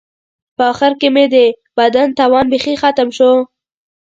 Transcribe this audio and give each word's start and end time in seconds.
په 0.57 0.63
آخر 0.71 0.91
کې 0.99 1.07
مې 1.15 1.25
د 1.33 1.35
بدن 1.77 2.07
توان 2.19 2.45
بیخي 2.51 2.73
ختم 2.81 3.09
شو. 3.17 3.31